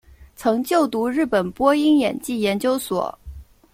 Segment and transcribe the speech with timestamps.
[0.35, 3.15] 曾就读日本播音演技研究所。